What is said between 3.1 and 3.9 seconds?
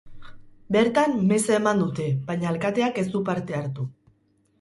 du parte hartu.